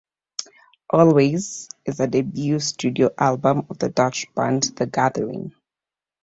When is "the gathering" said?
4.75-5.53